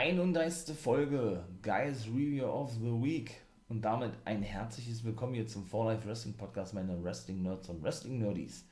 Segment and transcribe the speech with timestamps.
[0.00, 0.76] 31.
[0.76, 3.32] Folge Guys Review of the Week
[3.68, 7.82] und damit ein herzliches Willkommen hier zum For Life Wrestling Podcast, meine Wrestling Nerds und
[7.82, 8.64] Wrestling Nerdies.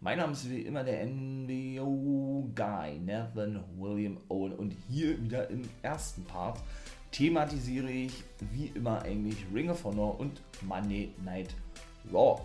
[0.00, 5.68] Mein Name ist wie immer der NWO Guy, Nathan William Owen und hier wieder im
[5.82, 6.58] ersten Part
[7.12, 11.54] thematisiere ich wie immer eigentlich Ring of Honor und Monday Night
[12.10, 12.40] Raw.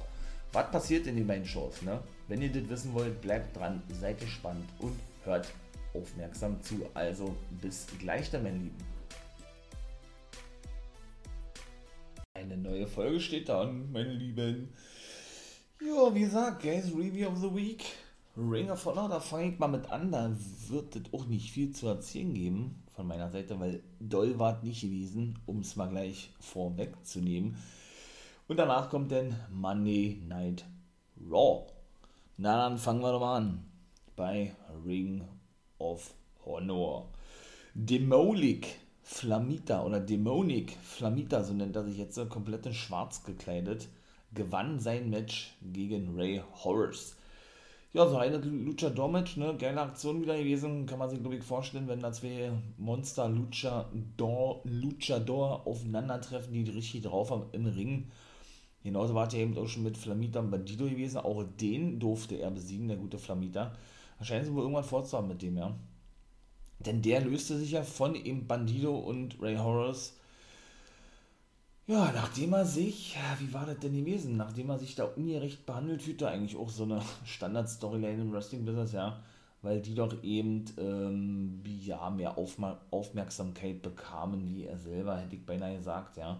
[0.51, 1.81] Was passiert in den beiden Shows?
[1.83, 2.01] Ne?
[2.27, 5.47] Wenn ihr das wissen wollt, bleibt dran, seid gespannt und hört
[5.95, 6.85] aufmerksam zu.
[6.93, 8.95] Also bis gleich dann, mein Lieben.
[12.33, 14.73] Eine neue Folge steht an, meine Lieben.
[15.81, 17.83] Ja, wie gesagt, Guys Review of the Week.
[18.37, 20.11] Ring of Honor, da fange ich mal mit an.
[20.11, 20.29] Da
[20.67, 24.81] wird es auch nicht viel zu erzählen geben von meiner Seite, weil doll war nicht
[24.81, 27.55] gewesen, um es mal gleich vorwegzunehmen.
[28.47, 30.65] Und danach kommt dann Monday Night
[31.29, 31.67] Raw.
[32.37, 33.65] Na, dann fangen wir doch mal an.
[34.15, 34.53] Bei
[34.85, 35.23] Ring
[35.79, 36.13] of
[36.45, 37.07] Honor.
[37.73, 43.87] Demolik Flamita oder Demonic Flamita, so nennt er sich jetzt, komplett in schwarz gekleidet,
[44.33, 47.15] gewann sein Match gegen Ray Horace.
[47.93, 51.87] Ja, so eine Luchador-Match, ne, geile Aktion wieder gewesen, kann man sich, glaube ich, vorstellen,
[51.87, 58.11] wenn da zwei Monster Luchador, Luchador aufeinandertreffen, die richtig drauf haben im Ring.
[58.83, 62.51] Genauso war ja eben auch schon mit Flamita und Bandido gewesen, auch den durfte er
[62.51, 63.73] besiegen, der gute Flamita.
[64.17, 65.75] Wahrscheinlich wir irgendwann fortzuhaben mit dem, ja.
[66.79, 70.17] Denn der löste sich ja von eben Bandido und Ray Horace.
[71.87, 74.37] Ja, nachdem er sich, wie war das denn gewesen?
[74.37, 79.21] Nachdem er sich da ungerecht behandelt fühlte, eigentlich auch so eine Standard-Storyline im Wrestling-Business, ja.
[79.61, 85.45] Weil die doch eben, ähm, ja, mehr Aufma Aufmerksamkeit bekamen, wie er selber, hätte ich
[85.45, 86.39] beinahe gesagt, ja.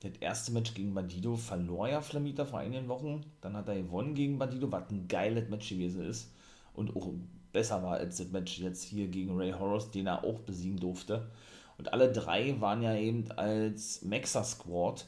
[0.00, 3.24] Das erste Match gegen Bandido verlor ja Flamita vor einigen Wochen.
[3.40, 6.30] Dann hat er gewonnen gegen Bandido, was ein geiles Match gewesen ist
[6.78, 7.12] und auch
[7.52, 11.30] besser war als das Match jetzt hier gegen Ray Horus, den er auch besiegen durfte.
[11.76, 15.06] Und alle drei waren ja eben als Mexa Squad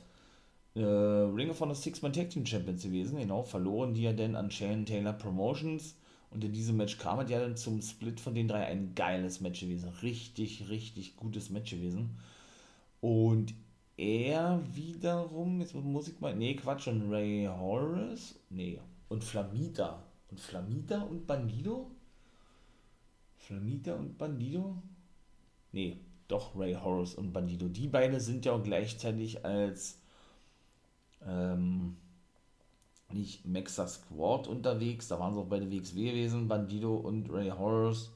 [0.75, 3.19] äh, Ring of Honor Six-Man Tag Team Champions gewesen.
[3.19, 5.97] Genau, verloren die ja dann an Shane Taylor Promotions.
[6.31, 9.41] Und in diesem Match kam es ja dann zum Split von den drei ein geiles
[9.41, 9.89] Match gewesen.
[10.03, 12.19] Richtig, richtig gutes Match gewesen.
[13.01, 13.55] Und
[13.97, 18.79] er wiederum, jetzt muss ich mal, nee, Quatsch, und Ray Horace, nee,
[19.09, 21.91] und Flamita und Flamita und Bandido?
[23.37, 24.83] Flamita und Bandido?
[25.73, 25.99] Nee,
[26.29, 27.69] doch Ray Horace und Bandido.
[27.69, 29.99] Die beiden sind ja auch gleichzeitig als
[31.27, 31.97] ähm,
[33.13, 37.51] nicht Mexa Squad unterwegs, da waren sie auch bei der WXW gewesen, Bandido und Ray
[37.51, 38.11] Horace,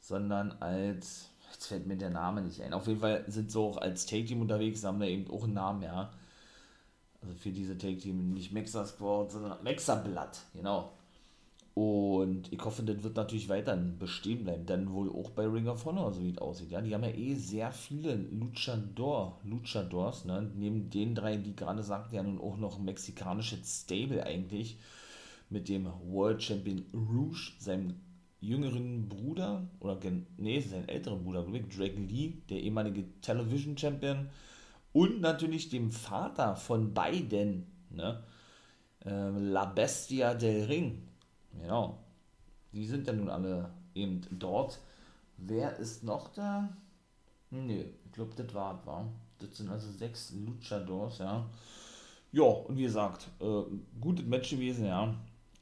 [0.00, 3.76] sondern als, jetzt fällt mir der Name nicht ein, auf jeden Fall sind sie auch
[3.76, 6.12] als Take-Team unterwegs, haben da eben auch einen Namen, ja.
[7.22, 10.92] Also für diese Take-Team nicht Mexa Squad, sondern Mexa Blood, genau.
[11.74, 15.84] Und ich hoffe, das wird natürlich weiter bestehen bleiben, dann wohl auch bei Ring of
[15.84, 16.72] Honor, so wie es aussieht.
[16.72, 20.50] Ja, die haben ja eh sehr viele Luchador, Luchadors, ne?
[20.56, 24.78] Neben den drei, die gerade sagten, ja nun auch noch ein mexikanisches Stable eigentlich.
[25.48, 27.94] Mit dem World Champion Rouge, seinem
[28.40, 29.98] jüngeren Bruder, oder
[30.38, 34.28] nee, seinem älteren Bruder, Drake Lee, der ehemalige Television Champion.
[34.92, 38.24] Und natürlich dem Vater von beiden, ne?
[39.04, 41.02] Äh, La Bestia del Ring,
[41.52, 41.98] Genau.
[42.72, 44.80] Die sind ja nun alle eben dort.
[45.36, 46.68] Wer ist noch da?
[47.50, 49.08] Nö, ich glaube, das war war.
[49.38, 51.48] Das sind also sechs Luchadors, ja.
[52.32, 53.62] Ja, und wie gesagt, äh,
[54.00, 55.14] gutes Match gewesen, ja.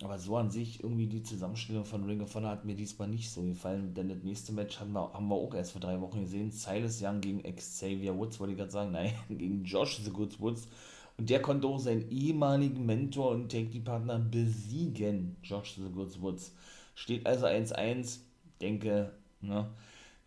[0.02, 3.30] Aber so an sich, irgendwie die Zusammenstellung von Ring of Honor hat mir diesmal nicht
[3.30, 6.20] so gefallen, denn das nächste Match haben wir, haben wir auch erst vor drei Wochen
[6.20, 6.52] gesehen.
[6.52, 10.68] Silas Young gegen Xavier Woods, wollte ich gerade sagen, nein, gegen Josh The Good Woods.
[11.18, 16.54] Und der konnte auch seinen ehemaligen Mentor und Take-Partner besiegen, Josh Woods.
[16.94, 18.20] Steht also 1-1.
[18.60, 19.68] Denke, ne,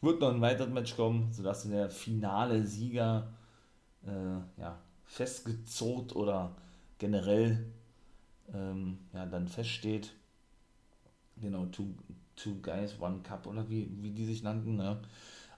[0.01, 3.31] wird noch ein weiteres Match kommen, sodass der finale Sieger
[4.05, 6.55] äh, ja, festgezurrt oder
[6.97, 7.65] generell
[8.53, 10.13] ähm, ja, dann feststeht.
[11.37, 11.87] Genau, two,
[12.35, 14.75] two Guys, One Cup oder wie, wie die sich nannten.
[14.75, 15.01] Ne?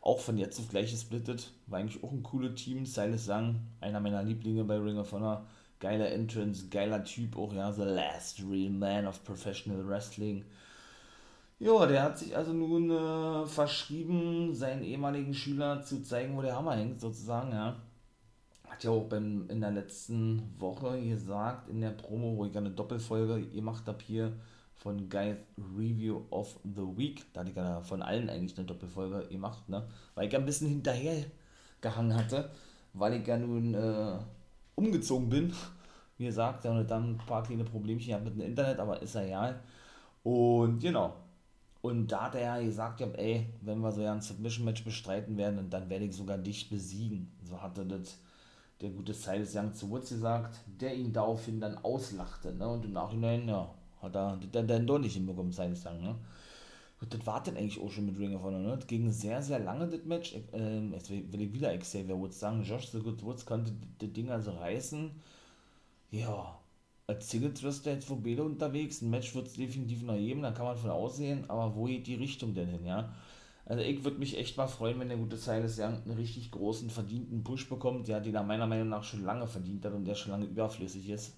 [0.04, 1.52] Auch von jetzt auf gleich gesplittet.
[1.68, 2.86] War eigentlich auch ein cooles Team.
[2.86, 5.46] Silas Sang, einer meiner Lieblinge bei Ring of Honor.
[5.80, 7.72] Geiler Entrance, geiler Typ auch, ja.
[7.72, 10.46] The last real man of professional wrestling.
[11.60, 16.56] Ja, der hat sich also nun äh, verschrieben, seinen ehemaligen Schüler zu zeigen, wo der
[16.56, 17.78] Hammer hängt, sozusagen, ja.
[18.68, 22.72] Hat ja auch beim, in der letzten Woche gesagt, in der Promo, wo ich eine
[22.72, 24.34] Doppelfolge gemacht habe hier,
[24.76, 25.38] von Guys
[25.78, 27.26] Review of the Week.
[27.34, 29.88] Da hatte ich ja von allen eigentlich eine Doppelfolge gemacht, ne?
[30.16, 31.26] Weil ich ja ein bisschen hinterher
[31.82, 32.50] gehangen hatte,
[32.94, 34.18] weil ich ja nun äh,
[34.76, 35.54] umgezogen bin.
[36.18, 39.60] Wie gesagt, und dann ein paar kleine Problemchen mit dem Internet, aber ist ja egal.
[40.22, 41.16] Und genau.
[41.82, 45.38] Und da hat er ja gesagt, ja, ey, wenn wir so ja ein Submission-Match bestreiten
[45.38, 47.32] werden, dann werde ich sogar dich besiegen.
[47.44, 48.18] So hatte das
[48.84, 52.54] der gute Silas Young zu Woods gesagt, der ihn daraufhin dann auslachte.
[52.54, 52.68] Ne?
[52.68, 56.02] Und im Nachhinein, ja, hat er das dann doch nicht hinbekommen, Silas Young.
[56.02, 56.16] Ne?
[57.02, 58.60] Und das war dann eigentlich auch schon mit Ring of Honor.
[58.60, 58.76] Ne?
[58.78, 60.36] Das ging sehr, sehr lange, das Match.
[60.54, 62.64] Ähm, jetzt will ich wieder Xavier Woods sagen.
[62.64, 65.12] Josh The Good Woods konnte das Ding also reißen.
[66.12, 66.60] Ja,
[67.08, 69.02] als du jetzt wo Bele unterwegs.
[69.02, 71.50] Ein Match wird es definitiv noch geben, da kann man von aussehen.
[71.50, 73.14] Aber wo geht die Richtung denn hin, ja?
[73.66, 76.90] Also ich würde mich echt mal freuen, wenn der gute Silas Young einen richtig großen,
[76.90, 80.16] verdienten Push bekommt, der den er meiner Meinung nach schon lange verdient hat und der
[80.16, 81.34] schon lange überflüssig ist.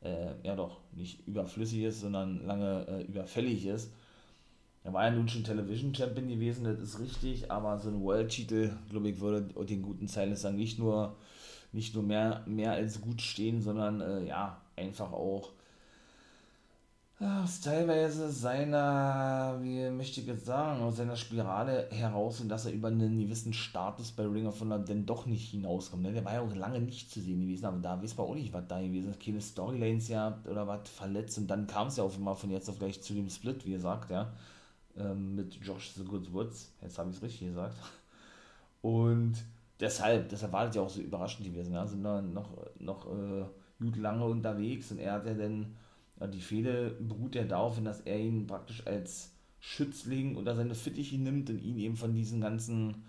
[0.00, 3.92] Äh, ja doch, nicht überflüssig ist, sondern lange äh, überfällig ist.
[4.84, 8.70] Er war ja nun schon Television Champion gewesen, das ist richtig, aber so ein World-Titel,
[8.90, 11.16] glaube ich, würde den guten Young nicht nur,
[11.72, 15.52] nicht nur mehr, mehr als gut stehen, sondern äh, ja, einfach auch
[17.20, 22.72] aus teilweise seiner, wie möchte ich jetzt sagen, aus seiner Spirale heraus und dass er
[22.72, 26.04] über einen gewissen Status bei Ring of Honor denn doch nicht hinauskommt.
[26.04, 26.12] Ne?
[26.12, 28.52] Der war ja auch lange nicht zu sehen gewesen, aber da weiß man auch nicht,
[28.52, 29.20] was da gewesen ist.
[29.20, 32.70] Keine Storylines ja oder was verletzt und dann kam es ja auf einmal von jetzt
[32.70, 34.32] auf gleich zu dem Split, wie gesagt, ja,
[34.96, 36.70] ähm, mit Josh The Good Woods.
[36.82, 37.74] Jetzt habe ich es richtig gesagt.
[38.80, 39.34] Und
[39.80, 41.74] deshalb, deshalb war das ja auch so überraschend gewesen.
[41.74, 41.84] Ja?
[41.84, 43.44] Sind da noch, noch äh,
[43.80, 45.74] gut lange unterwegs und er hat ja dann
[46.26, 51.50] die Fehde beruht ja darauf, dass er ihn praktisch als Schützling oder seine Fittiche nimmt
[51.50, 53.04] und ihn eben von diesen ganzen,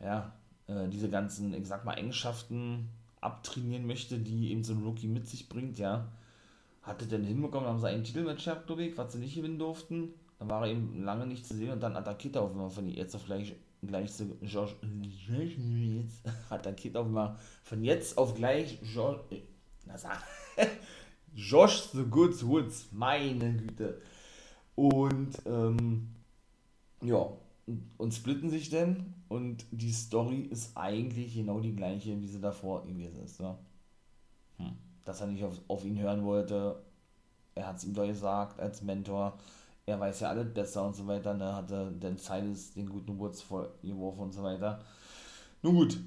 [0.00, 0.32] ja,
[0.66, 2.88] äh, diese ganzen, ich sag mal, Eigenschaften
[3.20, 6.08] abtrainieren möchte, die eben so ein Rookie mit sich bringt, ja.
[6.82, 10.14] Hatte denn hinbekommen, haben sie einen Titelmatch gehabt, glaube ich, was sie nicht gewinnen durften.
[10.40, 12.88] Dann war er eben lange nicht zu sehen und dann attackiert er auf einmal von
[12.88, 14.74] jetzt auf gleich, gleich zu George,
[16.50, 19.42] attackiert auf einmal von jetzt auf gleich George,
[19.86, 20.20] na sag,
[21.34, 24.00] Josh the Goods Woods, meine Güte.
[24.74, 26.08] Und ähm,
[27.02, 27.26] ja,
[27.98, 32.84] und splitten sich denn und die Story ist eigentlich genau die gleiche, wie sie davor
[32.84, 33.40] gewesen ist.
[33.40, 33.56] Ne?
[34.58, 34.72] Hm.
[35.04, 36.82] Dass er nicht auf, auf ihn hören wollte,
[37.54, 39.38] er hat es ihm doch gesagt als Mentor,
[39.84, 41.54] er weiß ja alles besser und so weiter, ne?
[41.54, 44.80] hatte den Silas den guten Woods vorgeworfen und so weiter.
[45.62, 45.98] Nun gut,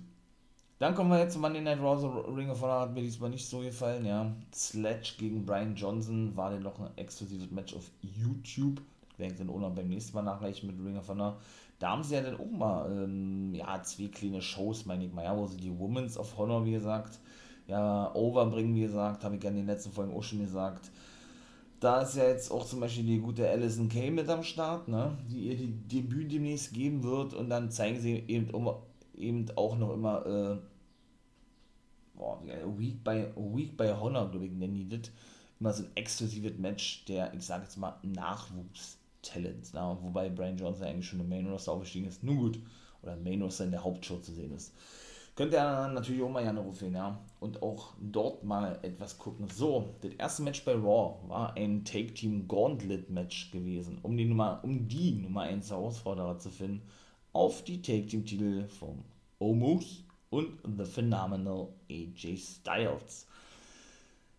[0.80, 2.24] dann kommen wir jetzt zu Monday Night Raw.
[2.36, 4.06] Ring of Honor hat mir diesmal nicht so gefallen.
[4.06, 4.34] Ja.
[4.54, 8.82] Sledge gegen Brian Johnson war dann noch ein exklusives Match auf YouTube.
[9.10, 11.38] Das werde ich dann auch noch beim nächsten Mal nachreichen mit Ring of Honor.
[11.80, 15.24] Da haben sie ja dann auch mal ähm, ja, zwei kleine Shows, meine ich mal,
[15.24, 17.20] ja, wo sie die Women's of Honor, wie gesagt,
[17.68, 20.92] ja, overbringen, wie gesagt, habe ich ja in den letzten Folgen auch schon gesagt.
[21.80, 25.18] Da ist ja jetzt auch zum Beispiel die gute Alison Kay mit am Start, ne,
[25.30, 28.50] die ihr die Debüt demnächst geben wird und dann zeigen sie eben
[29.18, 30.58] eben auch noch immer äh,
[32.16, 32.42] boah,
[32.78, 35.12] Week by Week by Honor, glaube ich, nennen die das.
[35.60, 39.72] Immer so ein exklusives Match der, ich sage jetzt mal, Nachwuchstalents.
[39.74, 42.24] Na, wobei Brian Johnson eigentlich schon im Main Roster aufgestiegen ist.
[42.24, 42.60] Nun gut.
[43.02, 44.74] Oder Main Roster in der Hauptshow zu sehen ist.
[45.36, 47.20] Könnt ihr natürlich auch mal gerne rufen, ja.
[47.40, 49.48] Und auch dort mal etwas gucken.
[49.50, 54.88] So, das erste Match bei Raw war ein Take-Team Gauntlet-Match gewesen, um die Nummer, um
[54.88, 56.82] die Nummer 1 Herausforderer zu finden
[57.36, 59.04] auf die Take Team Titel von
[59.40, 63.28] Omos und The Phenomenal AJ Styles.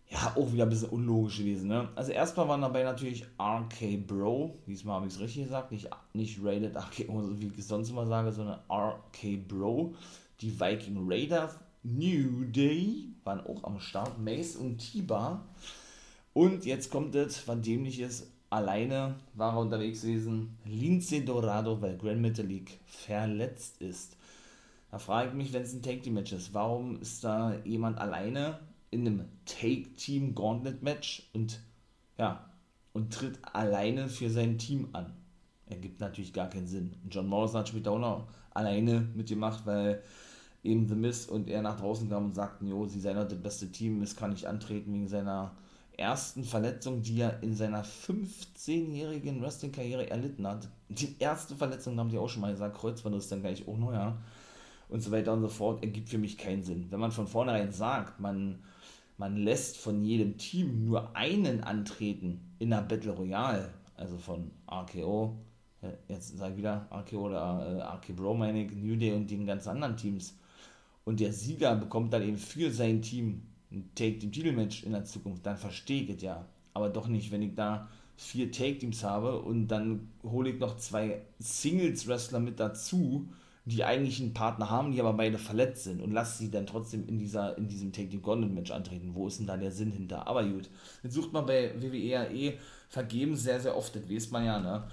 [0.09, 1.89] Ja, auch wieder ein bisschen unlogisch gewesen, ne?
[1.95, 6.39] Also erstmal waren dabei natürlich RK Bro, diesmal habe ich es richtig gesagt, nicht, nicht
[6.41, 7.07] Rated RK,
[7.39, 9.93] wie ich es sonst immer sage, sondern RK Bro.
[10.41, 15.45] Die Viking Raiders, New Day waren auch am Start, Mace und Tiba.
[16.33, 20.57] Und jetzt kommt es, was dämlich ist, alleine war er unterwegs gewesen.
[20.65, 24.17] Lince Dorado, weil Grand Metalik verletzt ist.
[24.91, 29.05] Da frage ich mich, wenn es ein Take-Team-Match ist, warum ist da jemand alleine in
[29.05, 31.59] einem Take-Team Gauntlet-Match und
[32.17, 32.49] ja,
[32.93, 35.13] und tritt alleine für sein Team an?
[35.65, 36.95] Ergibt natürlich gar keinen Sinn.
[37.09, 40.01] John Morrison hat später auch noch alleine mitgemacht, weil
[40.63, 43.71] eben The Miz und er nach draußen kamen und sagten, jo, sie seien das beste
[43.71, 45.51] Team, Miz kann nicht antreten wegen seiner
[45.97, 50.67] ersten Verletzung, die er in seiner 15-jährigen Wrestling-Karriere erlitten hat.
[50.89, 54.17] Die erste Verletzung, haben sie auch schon mal gesagt, Kreuzband ist dann gleich auch neuer.
[54.89, 56.87] Und so weiter und so fort, ergibt für mich keinen Sinn.
[56.89, 58.59] Wenn man von vornherein sagt, man,
[59.17, 65.35] man lässt von jedem Team nur einen antreten in der Battle Royale, also von RKO,
[65.81, 69.29] äh, jetzt sage ich wieder RKO oder äh, RK Bro, meine ich, New Day und
[69.29, 70.37] den ganzen anderen Teams.
[71.03, 75.57] Und der Sieger bekommt dann eben für sein Team ein Take-Team-Titelmatch in der Zukunft, dann
[75.57, 76.45] verstehe ich es ja.
[76.73, 81.21] Aber doch nicht, wenn ich da vier Take-Teams habe und dann hole ich noch zwei
[81.39, 83.27] Singles-Wrestler mit dazu,
[83.65, 87.05] die eigentlich einen Partner haben, die aber beide verletzt sind und lasse sie dann trotzdem
[87.07, 89.11] in, dieser, in diesem Take Team Gauntlet Match antreten.
[89.13, 90.25] Wo ist denn da der Sinn hinter?
[90.25, 90.69] Aber gut,
[91.03, 92.57] jetzt sucht man bei WWE ja eh
[92.87, 94.87] vergeben sehr, sehr oft, das weiß man ja, ne?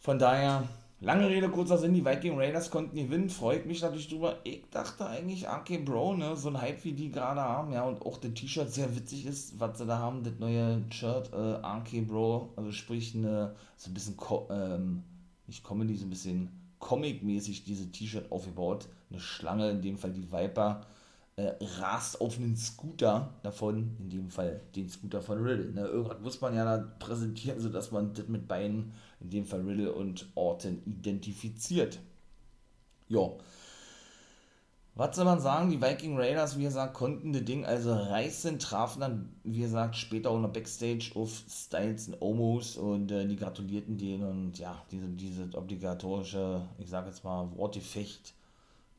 [0.00, 0.66] Von daher,
[1.00, 4.38] lange Rede, kurzer Sinn, die Viking Raiders konnten gewinnen, freut mich natürlich drüber.
[4.44, 8.02] Ich dachte eigentlich, RK Bro, ne, so ein Hype wie die gerade haben, ja, und
[8.02, 12.00] auch das T-Shirt sehr witzig ist, was sie da haben, das neue Shirt, äh, RK
[12.06, 14.16] Bro, also sprich, eine, so ein bisschen,
[14.50, 15.02] ähm,
[15.46, 18.88] nicht Comedy, so ein bisschen Comic-mäßig diese T-Shirt aufgebaut.
[19.10, 20.82] Eine Schlange, in dem Fall die Viper,
[21.36, 25.72] äh, rast auf einen Scooter davon, in dem Fall den Scooter von Riddle.
[25.72, 25.86] Ne?
[25.86, 29.92] Irgendwas muss man ja da präsentieren, sodass man das mit beiden, in dem Fall Riddle
[29.92, 31.98] und Orton, identifiziert.
[33.08, 33.30] Ja.
[34.94, 35.70] Was soll man sagen?
[35.70, 40.30] Die Viking Raiders, wie gesagt, konnten das Ding also reißen, trafen dann, wie gesagt, später
[40.30, 45.06] auch noch Backstage auf Styles und Omos und äh, die gratulierten denen und ja, diese,
[45.08, 48.34] diese obligatorische, ich sag jetzt mal, Wortgefecht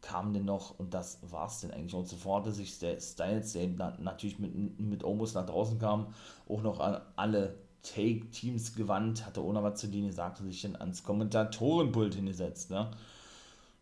[0.01, 3.53] kam denn noch, und das war es denn eigentlich, und sofort hatte sich der Styles,
[3.53, 3.67] der
[3.99, 6.13] natürlich mit, mit Omos nach draußen kam,
[6.47, 10.75] auch noch an alle Take-Teams gewandt, hatte ohne was zu denen gesagt und sich dann
[10.75, 12.71] ans Kommentatorenpult hingesetzt.
[12.71, 12.91] Ne?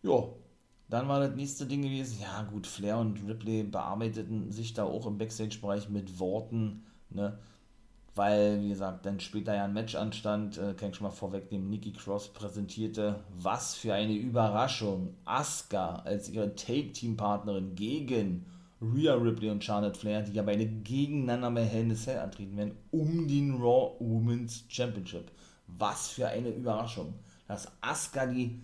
[0.03, 0.23] Ja,
[0.89, 5.05] dann war das nächste Ding gewesen, ja gut, Flair und Ripley bearbeiteten sich da auch
[5.05, 7.37] im Backstage-Bereich mit Worten, ne?
[8.15, 11.69] weil, wie gesagt, dann später ja ein Match anstand, äh, kann ich schon mal vorwegnehmen,
[11.69, 18.45] Nikki Cross präsentierte, was für eine Überraschung, Asuka als ihre Take-Team-Partnerin gegen
[18.81, 22.57] Rhea Ripley und Charlotte Flair, die ja beide gegeneinander bei Hell in a Cell antreten
[22.57, 25.31] werden, um den Raw Women's Championship.
[25.67, 27.15] Was für eine Überraschung,
[27.47, 28.61] dass Asuka die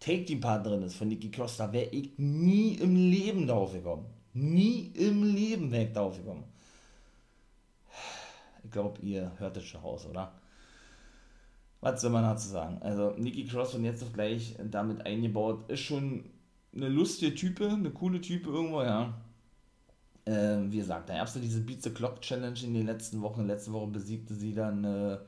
[0.00, 4.06] Take-Team-Partnerin ist von Nikki Cross, da wäre ich nie im Leben darauf gekommen.
[4.34, 6.44] Nie im Leben wäre ich darauf gekommen.
[8.64, 10.32] Ich glaube, ihr hört es schon raus, oder?
[11.80, 12.78] Was soll man dazu sagen?
[12.82, 16.24] Also, Nikki Cross von jetzt auf gleich damit eingebaut, ist schon
[16.74, 19.14] eine lustige Type, eine coole Type irgendwo, ja.
[20.26, 23.22] Äh, wie gesagt, da gab es ja diese Beat the Clock Challenge in den letzten
[23.22, 23.46] Wochen.
[23.46, 25.18] Letzte Woche besiegte sie dann äh,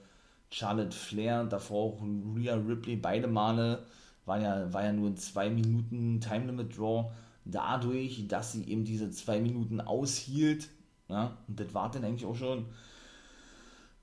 [0.50, 2.02] Charlotte Flair, davor auch
[2.36, 3.84] Rhea Ripley, beide Male.
[4.26, 7.10] War ja, war ja nur ein 2 Minuten Time Limit Draw.
[7.44, 10.68] Dadurch, dass sie eben diese 2 Minuten aushielt,
[11.08, 12.66] ja, und das war dann eigentlich auch schon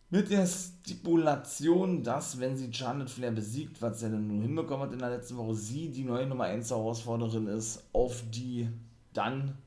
[0.10, 4.94] mit der Stipulation, dass, wenn sie Charlotte Flair besiegt, was sie dann nun hinbekommen hat
[4.94, 8.70] in der letzten Woche, sie die neue Nummer 1 Herausforderin ist auf die
[9.14, 9.58] dann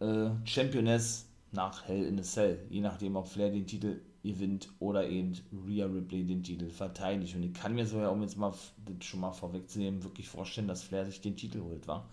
[0.00, 2.66] äh, Championess nach Hell in a Cell.
[2.70, 5.34] Je nachdem, ob Flair den Titel gewinnt oder eben
[5.66, 7.34] Rhea Ripley den Titel verteidigt.
[7.36, 8.52] Und ich kann mir so ja, um jetzt mal
[8.84, 12.08] das schon mal vorwegzunehmen, wirklich vorstellen, dass Flair sich den Titel holt, war.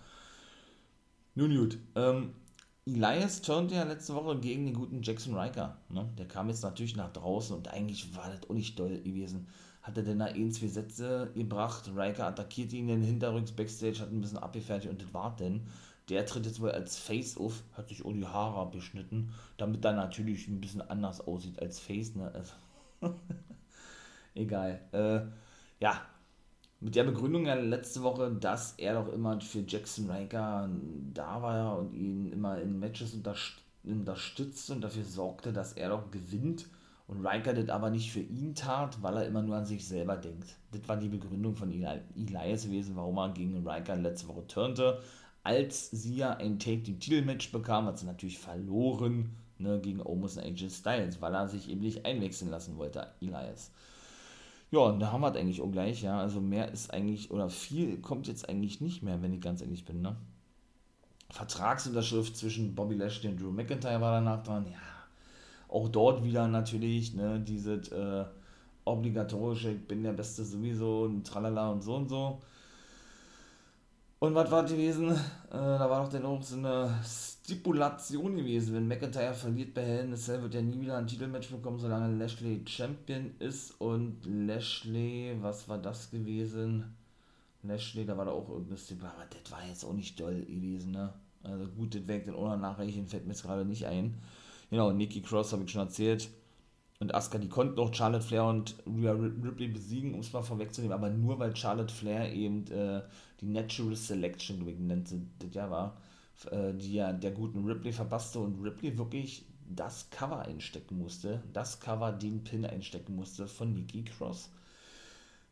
[1.35, 2.33] Nun gut, ähm,
[2.85, 5.77] Elias turnte ja letzte Woche gegen den guten Jackson Riker.
[5.89, 6.07] Ne?
[6.17, 9.47] Der kam jetzt natürlich nach draußen und eigentlich war das auch nicht doll gewesen.
[9.81, 11.89] Hat er denn da ein, zwei Sätze gebracht.
[11.95, 15.61] Riker attackierte ihn in den Hinterrücks Backstage, hat ein bisschen abgefertigt und das war denn.
[16.09, 20.59] Der tritt jetzt wohl als Face auf, hat sich Haare abgeschnitten, damit er natürlich ein
[20.59, 22.15] bisschen anders aussieht als Face.
[22.15, 22.31] Ne?
[22.33, 22.53] Also
[24.35, 24.79] Egal.
[24.91, 25.21] Äh,
[25.79, 26.01] ja,
[26.79, 30.69] mit der Begründung ja letzte Woche, dass er doch immer für Jackson Riker
[31.13, 33.15] da war und ihn immer in Matches
[33.83, 36.67] unterstützt und dafür sorgte, dass er doch gewinnt
[37.07, 40.15] und Riker das aber nicht für ihn tat, weil er immer nur an sich selber
[40.17, 40.55] denkt.
[40.71, 44.99] Das war die Begründung von Elias gewesen, warum er gegen Riker letzte Woche turnte.
[45.43, 50.69] Als sie ja ein Take-the-Titel-Match bekam, hat sie natürlich verloren ne, gegen Omos und AJ
[50.69, 53.71] Styles, weil er sich eben nicht einwechseln lassen wollte, Elias.
[54.71, 56.19] Ja, und da haben wir es eigentlich auch gleich, ja.
[56.19, 59.85] Also mehr ist eigentlich, oder viel kommt jetzt eigentlich nicht mehr, wenn ich ganz ehrlich
[59.85, 60.15] bin, ne?
[61.29, 64.79] Vertragsunterschrift zwischen Bobby Lashley und Drew McIntyre war danach dran, ja.
[65.67, 68.25] Auch dort wieder natürlich, ne, dieses äh,
[68.85, 72.41] obligatorische, ich bin der Beste sowieso und tralala und so und so.
[74.23, 75.11] Und was war gewesen?
[75.11, 75.17] Äh,
[75.51, 78.73] da war doch dann auch so eine Stipulation gewesen.
[78.73, 82.15] Wenn McIntyre verliert bei Hell in a wird er nie wieder ein Titelmatch bekommen, solange
[82.15, 83.81] Lashley Champion ist.
[83.81, 86.95] Und Lashley, was war das gewesen?
[87.63, 89.09] Lashley, da war da auch Stipulation.
[89.09, 91.13] Aber das war jetzt auch nicht doll gewesen, ne?
[91.43, 92.55] Also gut, das weckt den ohne
[93.09, 94.13] fällt mir jetzt gerade nicht ein.
[94.69, 96.29] Genau, Nikki Cross habe ich schon erzählt
[97.03, 100.97] und Asuka, die konnten auch Charlotte Flair und Rhea Ripley besiegen, um es mal vorwegzunehmen,
[100.97, 103.01] aber nur weil Charlotte Flair eben äh,
[103.41, 105.97] die Natural Selection, wie nennt sie das ja war,
[106.49, 111.79] äh, die ja der guten Ripley verpasste und Ripley wirklich das Cover einstecken musste, das
[111.79, 114.49] Cover den Pin einstecken musste von Nikki Cross.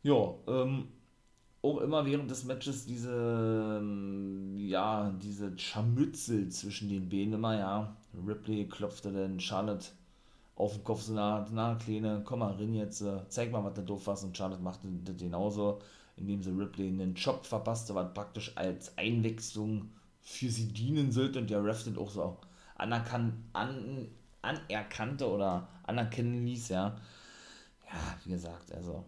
[0.03, 0.87] Ja, ähm,
[1.61, 7.97] auch immer während des Matches diese, ähm, ja, diese Scharmützel zwischen den Beinen immer, ja.
[8.25, 9.87] Ripley klopfte dann Charlotte
[10.55, 13.73] auf den Kopf, so na, na, Kleine, komm mal rein jetzt, äh, zeig mal, was
[13.73, 14.23] du doof warst.
[14.23, 15.79] Und Charlotte machte das genauso,
[16.17, 19.89] indem sie Ripley einen Job verpasste, was praktisch als Einwechslung
[20.21, 22.37] für sie dienen sollte und der Ref das auch so
[22.75, 24.07] anerkannt, an,
[24.41, 26.97] anerkannte oder anerkennen ließ, ja.
[27.87, 29.05] Ja, wie gesagt, also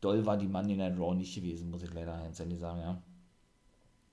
[0.00, 3.02] doll war die Monday Night Raw nicht gewesen, muss ich leider einzeln sagen, ja.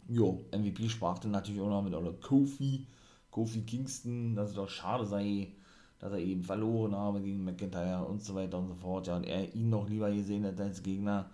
[0.08, 2.88] Jo, MVP sprach dann natürlich auch noch mit oder Kofi,
[3.32, 5.54] Kofi Kingston, dass es doch schade sei,
[6.04, 9.24] dass er eben verloren habe gegen McIntyre und so weiter und so fort, ja, und
[9.24, 11.30] er ihn noch lieber gesehen hätte als Gegner.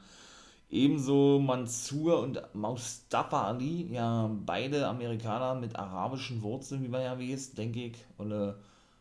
[0.69, 7.55] Ebenso Mansur und Mustafa Ali, ja, beide Amerikaner mit arabischen Wurzeln, wie man ja weiß,
[7.55, 8.05] denke ich.
[8.19, 8.53] Und äh,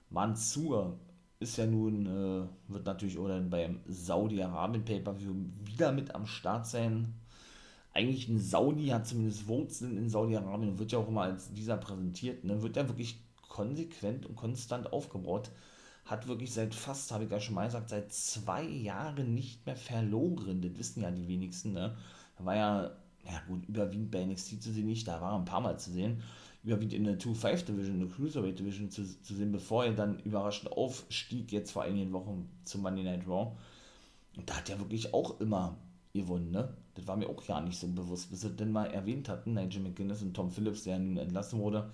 [0.08, 0.96] Mansur
[1.38, 5.34] ist ja nun, äh, wird natürlich oder beim Saudi-Arabien Pay-Per-View
[5.66, 7.12] wieder mit am Start sein.
[7.92, 11.76] Eigentlich ein Saudi hat zumindest Wurzeln in Saudi-Arabien und wird ja auch immer als dieser
[11.76, 12.44] präsentiert.
[12.44, 12.62] Ne?
[12.62, 13.18] Wird ja wirklich
[13.58, 15.50] konsequent und konstant aufgebaut
[16.04, 19.76] hat wirklich seit fast, habe ich ja schon mal gesagt, seit zwei Jahren nicht mehr
[19.76, 20.62] verloren.
[20.62, 21.72] Das wissen ja die wenigsten.
[21.72, 21.96] Ne?
[22.38, 22.82] Da war ja,
[23.24, 25.90] ja gut, überwiegend bei NXT zu sehen nicht, da war er ein paar Mal zu
[25.90, 26.22] sehen.
[26.62, 30.20] Überwiegend in der 2-5 Division, in der Cruiserweight Division zu, zu sehen, bevor er dann
[30.20, 33.56] überraschend aufstieg, jetzt vor einigen Wochen zum Monday Night Raw.
[34.36, 35.76] Und da hat er wirklich auch immer
[36.14, 36.74] gewonnen, ne?
[36.94, 39.82] Das war mir auch gar nicht so bewusst, bis sie denn mal erwähnt hatten, Nigel
[39.82, 41.90] McGuinness und Tom Phillips, der nun entlassen wurde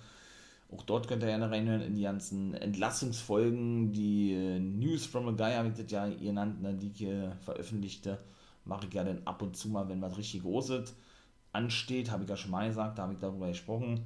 [0.71, 5.31] auch dort könnt ihr gerne reinhören in die ganzen Entlassungsfolgen, die äh, News from a
[5.31, 8.19] Guy, habe ich das ja genannt, ne, die ich hier veröffentlichte.
[8.65, 10.95] Mache ich ja dann ab und zu mal, wenn was richtig Großes
[11.51, 14.05] ansteht, habe ich ja schon mal gesagt, da habe ich darüber gesprochen.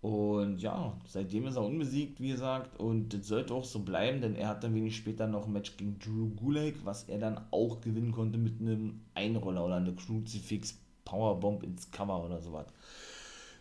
[0.00, 4.36] Und ja, seitdem ist er unbesiegt, wie gesagt, und das sollte auch so bleiben, denn
[4.36, 7.80] er hat dann wenig später noch ein Match gegen Drew Gulak, was er dann auch
[7.80, 12.66] gewinnen konnte mit einem Einroller oder einer Crucifix Powerbomb ins Cover oder sowas.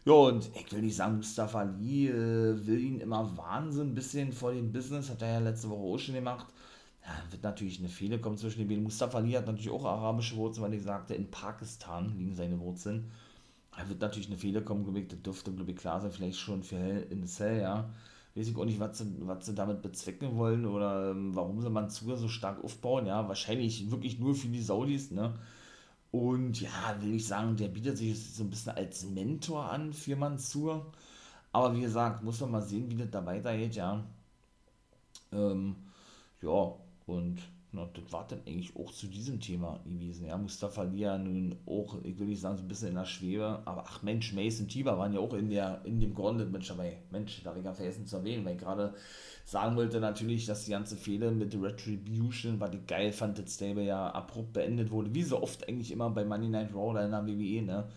[0.05, 4.33] Ja, und ich will nicht sagen, Mustafa Ali äh, will ihn immer Wahnsinn ein bisschen
[4.33, 6.47] vor dem Business, hat er ja letzte Woche auch schon gemacht.
[7.05, 8.83] Ja, wird natürlich eine Fehler kommen zwischen den beiden.
[8.83, 13.11] Mustafa Ali hat natürlich auch arabische Wurzeln, weil ich sagte, in Pakistan liegen seine Wurzeln.
[13.77, 16.39] Da wird natürlich eine Fehler kommen, glaube ich, das dürfte, glaube ich, klar sein, vielleicht
[16.39, 17.89] schon für Hell in Cell, ja.
[18.35, 21.69] Weiß ich auch nicht, was sie, was sie damit bezwecken wollen oder ähm, warum sie
[21.69, 23.27] Mansur so stark aufbauen, ja.
[23.27, 25.33] Wahrscheinlich wirklich nur für die Saudis, ne
[26.13, 30.15] und ja, will ich sagen, der bietet sich so ein bisschen als Mentor an für
[30.15, 30.93] Mansur.
[31.51, 34.03] Aber wie gesagt, muss man mal sehen, wie das da weitergeht, ja.
[35.31, 35.75] Ähm,
[36.41, 36.75] ja,
[37.07, 37.41] und
[37.73, 40.27] na, das war dann eigentlich auch zu diesem Thema gewesen.
[40.27, 43.61] Ja, Mustafa Lia nun auch, ich will nicht sagen, so ein bisschen in der Schwebe,
[43.65, 46.99] aber ach Mensch, Mason Tiber waren ja auch in, der, in dem Grounded-Match dabei.
[47.09, 48.93] Mensch, da habe ich ja vergessen zu erwähnen, weil gerade
[49.43, 53.83] sagen wollte natürlich, dass die ganze Fehler mit Retribution, weil ich geil fand, dass Stable
[53.83, 57.11] ja abrupt beendet wurde, wie so oft eigentlich immer bei Money Night Raw oder in
[57.11, 57.89] der WWE, ne?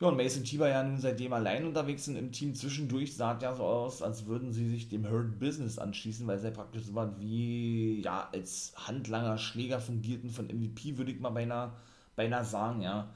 [0.00, 2.54] Ja, und Mason Tiber ja nun seitdem allein unterwegs sind im Team.
[2.54, 6.38] Zwischendurch sah es ja so aus, als würden sie sich dem Hurt Business anschließen, weil
[6.38, 11.20] sie ja praktisch so waren wie, ja, als Handlanger, Schläger fungierten von MVP, würde ich
[11.20, 11.72] mal beinahe,
[12.16, 13.14] beinahe sagen, ja.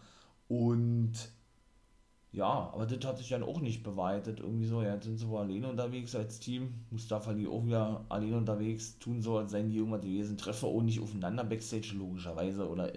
[0.49, 1.13] Und
[2.33, 4.41] ja, aber das hat sich dann auch nicht bewahrheitet.
[4.41, 6.75] Irgendwie so, ja, jetzt sind sie wohl alleine unterwegs als Team.
[6.91, 10.83] Mustafa Ali auch wieder alleine unterwegs, tun so, als seien die irgendwas gewesen, treffen auch
[10.83, 12.93] nicht aufeinander Backstage, logischerweise, oder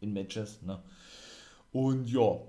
[0.00, 0.82] in Matches, ne.
[1.72, 2.40] Und ja,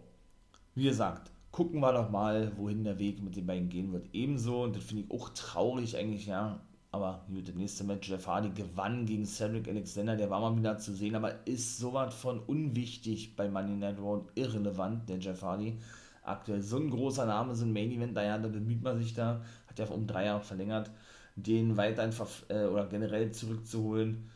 [0.75, 4.07] wie gesagt, gucken wir doch mal, wohin der Weg mit den beiden gehen wird.
[4.13, 6.59] Ebenso, und das finde ich auch traurig eigentlich, ja,
[6.91, 10.77] aber gut, das nächste Match, Jeff Hardy gewann gegen Cedric Alexander, der war mal wieder
[10.77, 15.77] zu sehen, aber ist sowas von unwichtig bei Money Night Raw irrelevant, der Jeff Hardy.
[16.23, 19.13] Aktuell so ein großer Name, so ein Main Event, da, ja, da bemüht man sich
[19.13, 20.89] da, hat ja um drei Jahre verlängert,
[21.35, 22.13] den weiterhin
[22.49, 24.29] äh, oder generell zurückzuholen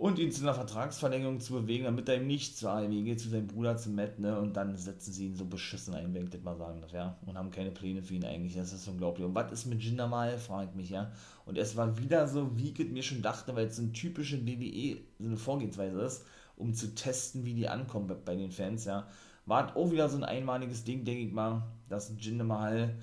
[0.00, 3.28] und ihn zu einer Vertragsverlängerung zu bewegen, damit er ihm nicht zu AEW geht, zu
[3.28, 6.30] seinem Bruder, zu Matt, ne, und dann setzen sie ihn so beschissen ein, wenn ich
[6.30, 9.26] das mal sagen darf, ja, und haben keine Pläne für ihn eigentlich, das ist unglaublich.
[9.26, 11.12] Und was ist mit Jinder mal, frage ich mich, ja,
[11.44, 14.46] und es war wieder so, wie ich mir schon dachte, weil es so eine typische
[14.46, 16.24] WWE, so eine Vorgehensweise ist,
[16.56, 19.06] um zu testen, wie die ankommen bei, den Fans, ja,
[19.44, 22.96] war auch wieder so ein einmaliges Ding, denke ich mal, dass Jinder Mahal,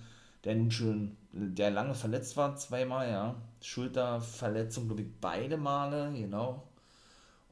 [0.46, 6.67] der nun schon, der lange verletzt war, zweimal, ja, Schulterverletzung, glaube ich, beide Male, genau,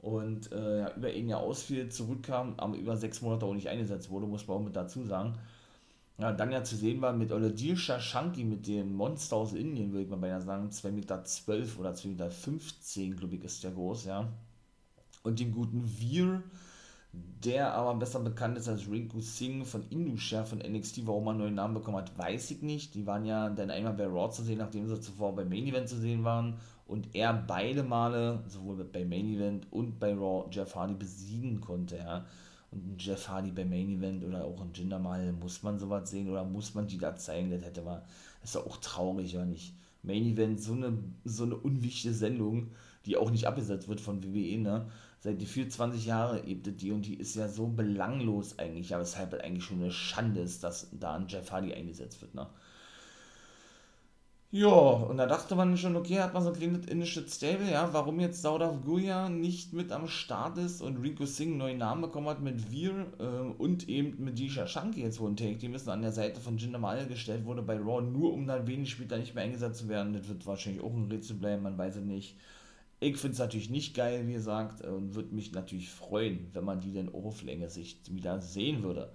[0.06, 4.08] und äh, ja, über ihn ja ausfiel, zurückkam, aber über sechs Monate auch nicht eingesetzt
[4.08, 5.34] wurde, muss man auch mit dazu sagen.
[6.18, 10.04] Ja, dann ja zu sehen war mit Oladil Shashanki, mit dem Monster aus Indien, würde
[10.04, 11.24] ich mal beinahe sagen, 2,12 Meter
[11.80, 14.32] oder 2,15 Meter, glaube ich, ist der groß, ja.
[15.24, 16.40] Und dem guten Veer,
[17.12, 21.04] der aber besser bekannt ist als Rinku Singh von Indusha von NXT.
[21.04, 22.94] Warum er einen neuen Namen bekommen hat, weiß ich nicht.
[22.94, 25.88] Die waren ja dann einmal bei Raw zu sehen, nachdem sie zuvor beim Main Event
[25.88, 26.54] zu sehen waren
[26.86, 31.96] und er beide Male, sowohl bei Main Event und bei Raw, Jeff Hardy besiegen konnte,
[31.96, 32.24] ja.
[32.70, 36.10] Und ein Jeff Hardy bei Main Event oder auch ein Jinder mal, muss man sowas
[36.10, 37.50] sehen oder muss man die da zeigen?
[37.50, 38.02] Das hätte man,
[38.40, 39.74] das ist ja auch traurig, ja nicht.
[40.02, 42.70] Main Event, so eine, so eine unwichtige Sendung,
[43.04, 44.86] die auch nicht abgesetzt wird von WWE, ne?
[45.20, 49.32] Seit die 24 Jahre ebnet die und die ist ja so belanglos eigentlich, ja, weshalb
[49.32, 52.46] es eigentlich schon eine Schande ist, dass da ein Jeff Hardy eingesetzt wird, ne?
[54.58, 57.92] Ja, und da dachte man schon, okay, hat man so ein kleines indisches Stable, ja,
[57.92, 62.00] warum jetzt Saudav Guya nicht mit am Start ist und Rico Singh einen neuen Namen
[62.00, 65.74] bekommen hat mit Veer äh, und eben mit Disha Shanky jetzt wo ein Take Team
[65.74, 68.92] ist an der Seite von Jinder Mahal gestellt wurde bei Raw, nur um dann wenig
[68.92, 70.14] später nicht mehr eingesetzt zu werden.
[70.14, 72.34] Das wird wahrscheinlich auch ein Rätsel bleiben, man weiß es nicht.
[72.98, 76.80] Ich finde es natürlich nicht geil, wie gesagt, und würde mich natürlich freuen, wenn man
[76.80, 79.12] die denn auch auf Länge sich wieder sehen würde.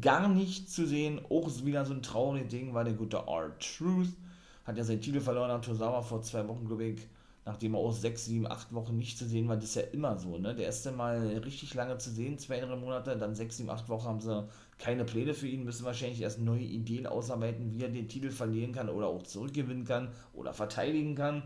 [0.00, 4.16] Gar nicht zu sehen, auch wieder so ein trauriges Ding, war der gute R-Truth
[4.64, 7.08] hat ja seinen Titel verloren an Tosawa vor zwei Wochen, glaube ich,
[7.44, 9.56] nachdem er auch sechs, sieben, acht Wochen nicht zu sehen war.
[9.56, 10.54] Das ist ja immer so, ne?
[10.54, 14.06] Der erste Mal richtig lange zu sehen, zwei, drei Monate, dann sechs, sieben, acht Wochen
[14.06, 14.46] haben sie
[14.78, 18.72] keine Pläne für ihn, müssen wahrscheinlich erst neue Ideen ausarbeiten, wie er den Titel verlieren
[18.72, 21.42] kann oder auch zurückgewinnen kann oder verteidigen kann.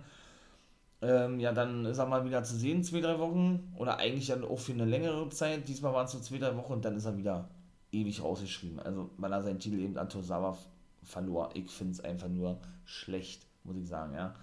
[1.02, 3.72] Ähm, ja, dann ist er mal wieder zu sehen, zwei, drei Wochen.
[3.76, 5.68] Oder eigentlich dann auch für eine längere Zeit.
[5.68, 7.48] Diesmal waren es nur zwei, drei Wochen und dann ist er wieder
[7.92, 8.80] ewig rausgeschrieben.
[8.80, 10.56] Also, weil er seinen Titel eben an Tosawa
[11.04, 11.50] verlor.
[11.54, 14.34] Ich finde es einfach nur schlecht, muss ich sagen, ja.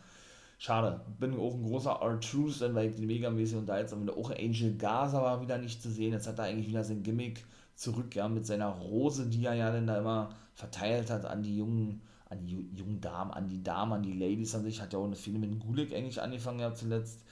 [0.57, 4.15] Schade, bin auch ein großer R-Truth, weil ich den megamäßig unterhaltsam finde.
[4.15, 6.13] Auch Angel Gaza war wieder nicht zu sehen.
[6.13, 7.43] Jetzt hat er eigentlich wieder sein Gimmick
[7.73, 11.57] zurück, ja, mit seiner Rose, die er ja dann da immer verteilt hat an die
[11.57, 14.81] jungen, an die jungen Damen, an die Damen, an die Ladies an sich.
[14.81, 17.23] Hat ja auch eine mit Gulik eigentlich angefangen ja zuletzt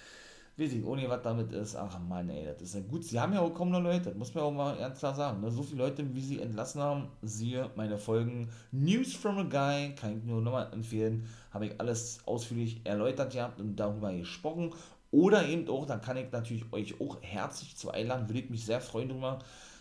[0.59, 1.75] weiß ohne was damit ist.
[1.75, 3.03] Ach Mann, ey, das ist ja gut.
[3.03, 5.41] Sie haben ja auch kaum noch Leute, das muss man auch mal ganz klar sagen.
[5.41, 5.49] Ne?
[5.49, 10.17] So viele Leute, wie sie entlassen haben, siehe meine Folgen News from a Guy, kann
[10.17, 11.27] ich nur nochmal empfehlen.
[11.51, 14.71] Habe ich alles ausführlich erläutert gehabt und darüber gesprochen.
[15.11, 18.65] Oder eben auch, da kann ich natürlich euch auch herzlich zu einladen, würde ich mich
[18.65, 19.39] sehr freuen drüber.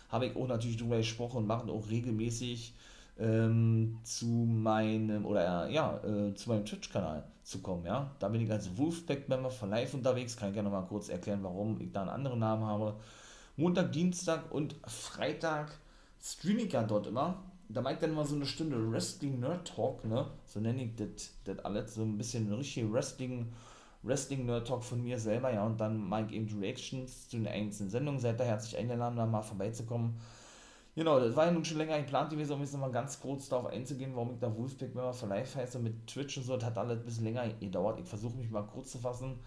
[0.09, 2.73] Habe ich auch natürlich drüber gesprochen und machen auch regelmäßig
[3.19, 8.11] ähm, zu meinem, oder ja, äh, zu meinem Twitch-Kanal zu kommen, ja.
[8.19, 11.79] Da bin ich als Wolfpack-Member von Live unterwegs, kann ich gerne mal kurz erklären, warum
[11.81, 12.95] ich da einen anderen Namen habe.
[13.57, 15.77] Montag, Dienstag und Freitag
[16.21, 17.43] streame ich ja dort immer.
[17.67, 20.25] Da meint dann immer so eine Stunde Wrestling Nerd Talk, ne?
[20.45, 23.51] So nenne ich das alles, so ein bisschen richtig Wrestling,
[24.01, 25.65] Wrestling Nerd Talk von mir selber, ja.
[25.65, 28.19] Und dann mache ich eben Reactions zu den einzelnen Sendungen.
[28.19, 30.15] Seid da herzlich eingeladen, da mal vorbeizukommen.
[30.95, 33.67] Genau, das war ja nun schon länger geplant gewesen, um jetzt nochmal ganz kurz darauf
[33.67, 36.55] einzugehen, warum ich da Wolfpack Member for Life heiße mit Twitch und so.
[36.57, 37.99] Das hat alles ein bisschen länger gedauert.
[37.99, 39.39] Ich versuche mich mal kurz zu fassen.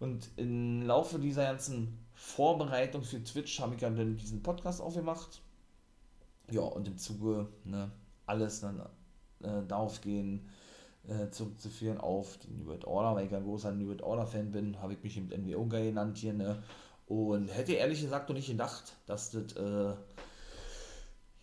[0.00, 5.40] Und im Laufe dieser ganzen Vorbereitung für Twitch habe ich dann diesen Podcast aufgemacht.
[6.50, 7.90] Ja, und im Zuge ne,
[8.26, 8.80] alles dann
[9.42, 10.48] äh, darauf gehen,
[11.06, 14.50] äh, zurückzuführen auf die New World Order, weil ich ein großer New World Order Fan
[14.50, 16.32] bin, habe ich mich mit NWO genannt hier.
[16.32, 16.62] Ne?
[17.06, 19.52] Und hätte ehrlich gesagt noch nicht gedacht, dass das.
[19.52, 19.94] Äh,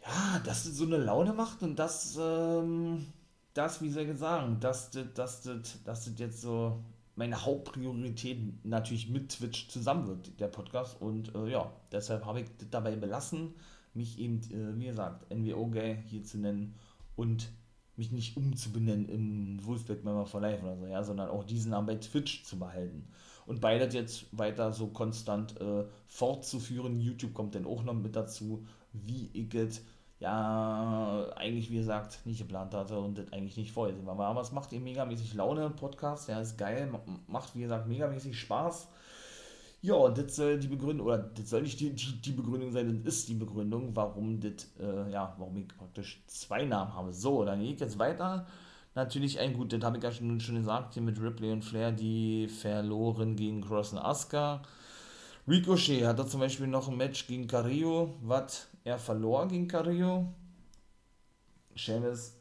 [0.07, 3.05] ja, dass das so eine Laune macht und dass, ähm,
[3.53, 6.83] das, wie soll ich sagen, dass das, dass das, das jetzt so
[7.15, 11.01] meine Hauptpriorität natürlich mit Twitch zusammen wird, der Podcast.
[11.01, 13.55] Und äh, ja, deshalb habe ich das dabei belassen,
[13.95, 16.75] mich eben, äh, wie gesagt, NWO Gay hier zu nennen
[17.15, 17.49] und
[17.95, 21.87] mich nicht umzubenennen in Wolfpack Member for Life oder so, ja, sondern auch diesen Namen
[21.87, 23.07] bei Twitch zu behalten.
[23.47, 26.99] Und beides jetzt weiter so konstant äh, fortzuführen.
[26.99, 29.81] YouTube kommt dann auch noch mit dazu, wie ich es
[30.19, 34.19] ja, eigentlich wie gesagt, nicht geplant hatte und das eigentlich nicht vorgesehen war.
[34.19, 36.91] Aber es macht ihm megamäßig Laune, Podcast, ja, ist geil,
[37.27, 38.87] macht wie gesagt megamäßig Spaß.
[39.81, 43.03] Ja, und das soll die Begründung, oder das soll nicht die, die, die Begründung sein,
[43.05, 47.13] das ist die Begründung, warum das, äh, ja, warum ich praktisch zwei Namen habe.
[47.13, 48.47] So, dann geht jetzt weiter.
[48.95, 51.91] Natürlich ein gut, das habe ich ja schon, schon gesagt, hier mit Ripley und Flair,
[51.91, 54.63] die verloren gegen Cross und Asuka.
[55.47, 60.33] Ricochet hat da zum Beispiel noch ein Match gegen Carrillo, was er verlor gegen Carrillo.
[61.75, 62.33] Sheamus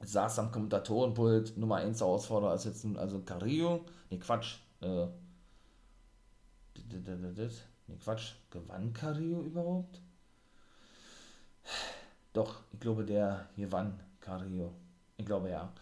[0.00, 3.84] saß am Kommentatorenpult, Nummer 1 Herausforderer ist jetzt also Carrillo.
[4.10, 4.56] Ne, Quatsch.
[4.80, 5.06] Äh,
[7.86, 8.32] ne, Quatsch.
[8.50, 10.00] Gewann Carrillo überhaupt?
[12.32, 14.72] Doch, ich glaube, der gewann Carrillo.
[15.18, 15.72] Ich glaube ja.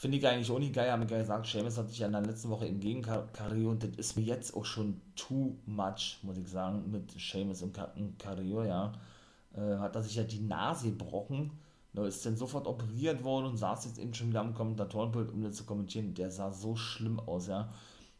[0.00, 2.22] Finde ich eigentlich auch nicht geil, haben wir gesagt, Seamus hat sich ja in der
[2.22, 6.48] letzten Woche im Gegenkario und das ist mir jetzt auch schon too much, muss ich
[6.48, 7.78] sagen, mit Seamus und
[8.18, 8.94] Cario, ja.
[9.54, 11.50] Äh, hat er sich ja die Nase gebrochen,
[11.92, 15.42] da ist dann sofort operiert worden und saß jetzt eben schon wieder am Kommentatorenpult, um
[15.42, 16.14] das zu kommentieren.
[16.14, 17.70] Der sah so schlimm aus, ja.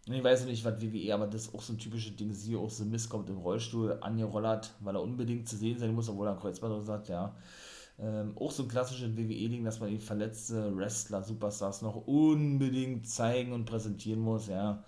[0.05, 2.35] Ich weiß nicht, was WWE, aber das ist auch so ein typisches Ding.
[2.35, 6.11] Siehe auch so Mist kommt im Rollstuhl angerollert, weil er unbedingt zu sehen sein muss,
[6.11, 7.35] obwohl er Kreuzband sagt, ja.
[8.01, 13.53] Ähm, auch so ein klassisches WWE-Ding, dass man die verletzte Wrestler, Superstars noch unbedingt zeigen
[13.53, 14.83] und präsentieren muss, ja.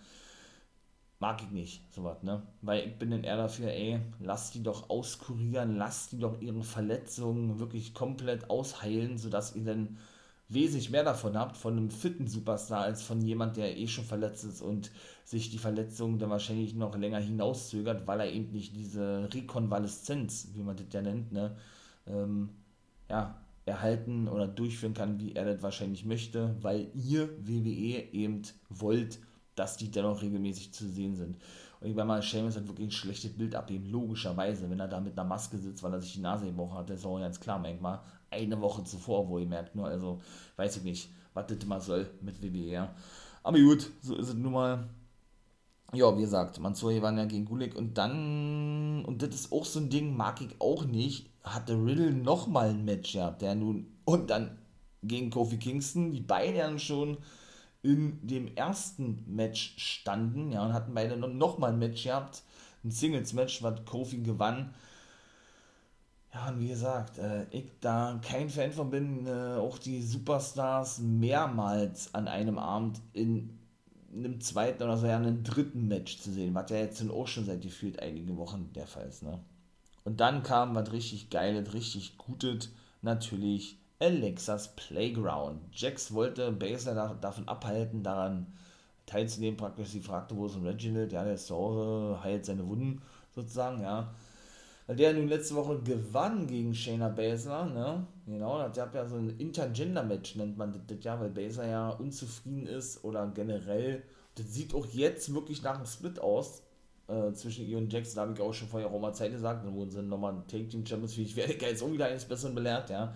[1.18, 2.42] Mag ich nicht, sowas, ne?
[2.62, 6.62] Weil ich bin dann eher dafür, ey, lass die doch auskurieren, lass die doch ihre
[6.64, 9.98] Verletzungen wirklich komplett ausheilen, sodass ihr dann
[10.48, 14.44] wesentlich mehr davon habt, von einem fitten Superstar, als von jemand, der eh schon verletzt
[14.44, 14.90] ist und
[15.24, 20.62] sich die Verletzung dann wahrscheinlich noch länger hinauszögert, weil er eben nicht diese Rekonvaleszenz, wie
[20.62, 21.56] man das ja nennt, ne,
[22.06, 22.50] ähm,
[23.12, 23.34] ja,
[23.66, 29.20] erhalten oder durchführen kann, wie er das wahrscheinlich möchte, weil ihr WWE eben wollt,
[29.54, 31.36] dass die dennoch regelmäßig zu sehen sind.
[31.80, 34.98] Und ich meine mal, Seamus hat wirklich ein schlechtes Bild abgeben, logischerweise, wenn er da
[34.98, 37.38] mit einer Maske sitzt, weil er sich die Nase gebrochen hat, das ist auch ganz
[37.38, 40.22] klar, manchmal eine Woche zuvor, wo ihr merkt, nur, also,
[40.56, 42.88] weiß ich nicht, was das immer soll mit WWE.
[43.42, 44.88] Aber gut, so ist es nun mal.
[45.92, 49.78] Ja, wie gesagt, Mansouri waren ja gegen Gulik und dann, und das ist auch so
[49.78, 54.30] ein Ding, mag ich auch nicht, hatte Riddle nochmal ein Match gehabt, der nun, und
[54.30, 54.58] dann
[55.02, 57.18] gegen Kofi Kingston, die beide dann schon
[57.82, 62.42] in dem ersten Match standen, ja, und hatten beide nochmal ein Match gehabt,
[62.84, 64.72] ein Singles-Match, was Kofi gewann.
[66.32, 71.00] Ja, und wie gesagt, äh, ich da kein Fan von bin, äh, auch die Superstars
[71.00, 73.58] mehrmals an einem Abend in
[74.14, 77.44] einem zweiten oder so ja einem dritten Match zu sehen, was ja jetzt auch schon
[77.44, 79.40] seit gefühlt einigen Wochen der Fall ist, ne?
[80.04, 82.70] Und dann kam was richtig Geiles, richtig Gutes,
[83.02, 85.60] natürlich Alexas Playground.
[85.72, 88.46] Jax wollte Baszler davon abhalten, daran
[89.06, 89.90] teilzunehmen, praktisch.
[89.90, 91.12] Sie fragte, wo ist ein Reginald?
[91.12, 93.00] Ja, der ist zu heilt seine Wunden
[93.34, 94.12] sozusagen, ja.
[94.88, 98.04] Weil der nun letzte Woche gewann gegen Shayna Baszler, ne?
[98.26, 101.90] Genau, das gab ja so ein Intergender-Match, nennt man das, das ja, weil Baszler ja
[101.90, 104.02] unzufrieden ist oder generell.
[104.34, 106.62] Das sieht auch jetzt wirklich nach einem Split aus
[107.12, 108.14] äh, zwischen ihr und Jax.
[108.14, 110.46] Da habe ich auch schon vorher auch mal Zeit gesagt, dann wurden sie nochmal ein
[110.48, 111.18] Take-Team-Champions.
[111.18, 113.14] Ich werde jetzt auch wieder eines Besseren belehrt, ja.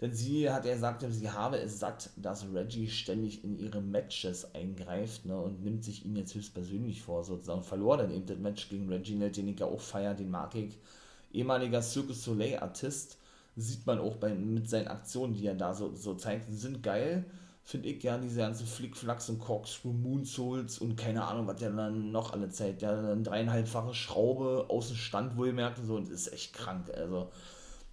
[0.00, 4.52] Denn sie hat er gesagt, sie habe es satt, dass Reggie ständig in ihre Matches
[4.52, 7.62] eingreift ne, und nimmt sich ihn jetzt höchstpersönlich vor, sozusagen.
[7.62, 10.76] Verlor dann eben das Match gegen Reggie, den ich ja auch feier, den mag ich.
[11.32, 13.16] Ehemaliger Circus Soleil-Artist,
[13.54, 17.24] sieht man auch bei, mit seinen Aktionen, die er da so, so zeigt, sind geil.
[17.64, 22.10] Finde ich ja, diese ganzen Flickflacks und Corkscrew, Moonsouls und keine Ahnung, was der dann
[22.10, 26.32] noch alle Zeit, der dann dreieinhalbfache Schraube aus dem Stand wohlmerkt und so, und ist
[26.32, 26.90] echt krank.
[26.94, 27.30] Also,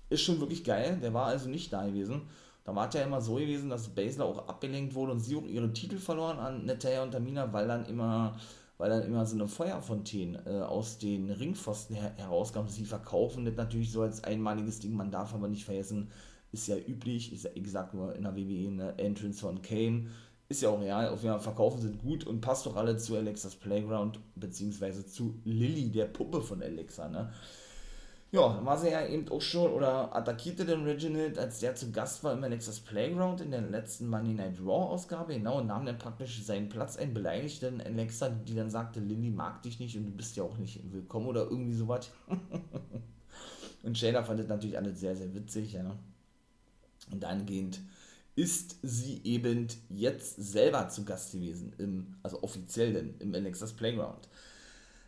[0.09, 0.97] ist schon wirklich geil.
[1.01, 2.23] Der war also nicht da gewesen.
[2.65, 5.45] Da war es ja immer so gewesen, dass Baszler auch abgelenkt wurde und sie auch
[5.45, 8.37] ihre Titel verloren an Natalia und Tamina, weil dann immer,
[8.77, 12.67] weil dann immer so eine Feuerfontäne äh, aus den Ringpfosten her herauskam.
[12.67, 16.11] Sie verkaufen das natürlich so als einmaliges Ding, man darf aber nicht vergessen,
[16.51, 20.07] ist ja üblich, ist ja, wie gesagt, nur in der WWE eine Entrance von Kane.
[20.47, 23.15] Ist ja auch real, auf jeden Fall verkaufen sind gut und passt doch alle zu
[23.15, 27.31] Alexas Playground, beziehungsweise zu Lilly, der Puppe von Alexa, ne?
[28.31, 32.23] Ja, war sie ja eben auch schon oder attackierte den Reginald, als der zu Gast
[32.23, 35.97] war im Alexas Playground in der letzten Monday Night Raw Ausgabe, genau, und nahm dann
[35.97, 40.05] praktisch seinen Platz ein, beleidigte dann Alexa, die dann sagte, Lilly mag dich nicht und
[40.05, 42.11] du bist ja auch nicht willkommen oder irgendwie sowas.
[43.83, 45.95] und Shayna fand das natürlich alles sehr, sehr witzig, ja.
[47.11, 47.79] Und dahingehend
[48.35, 54.29] ist sie eben jetzt selber zu Gast gewesen, im, also offiziell denn, im Alexas Playground.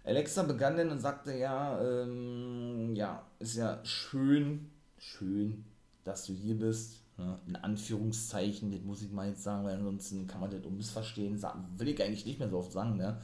[0.03, 5.63] Alexa begann dann und sagte, ja, ähm, ja, ist ja schön, schön,
[6.03, 7.01] dass du hier bist.
[7.17, 7.39] Ne?
[7.47, 11.41] In Anführungszeichen, das muss ich mal jetzt sagen, weil ansonsten kann man das um missverstehen.
[11.77, 13.21] Will ich eigentlich nicht mehr so oft sagen, ne?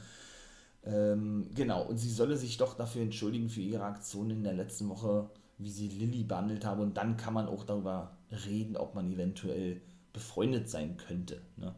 [0.84, 4.88] Ähm, genau, und sie solle sich doch dafür entschuldigen für ihre Aktion in der letzten
[4.88, 6.82] Woche, wie sie Lilly behandelt habe.
[6.82, 9.80] Und dann kann man auch darüber reden, ob man eventuell
[10.12, 11.40] befreundet sein könnte.
[11.56, 11.74] Ne?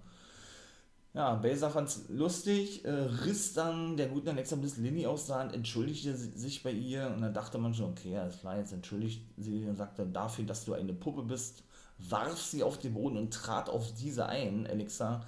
[1.13, 5.37] Ja, Baser fand es lustig, äh, riss dann der guten Alexa Bliss Lilly aus der
[5.37, 9.23] Hand, entschuldigte sich bei ihr und dann dachte man schon, okay, alles klar, jetzt entschuldigt
[9.37, 11.65] sie und sagte, dafür, dass du eine Puppe bist,
[11.99, 14.69] warf sie auf den Boden und trat auf diese ein.
[14.69, 15.25] Alexa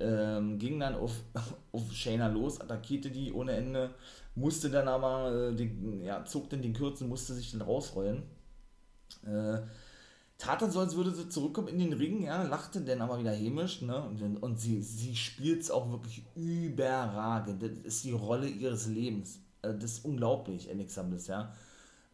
[0.00, 1.12] ähm, ging dann auf,
[1.72, 3.94] auf Shayna los, attackierte die ohne Ende,
[4.34, 8.22] musste dann aber, äh, den, ja, zog dann den Kürzen, musste sich dann rausrollen.
[9.24, 9.62] Äh,
[10.38, 13.32] tat dann so, als würde sie zurückkommen in den Ring, ja, lachte dann aber wieder
[13.32, 18.48] hämisch, ne, und, und sie, sie spielt es auch wirklich überragend, das ist die Rolle
[18.48, 21.52] ihres Lebens, äh, das ist unglaublich, Alexa Bliss, ja,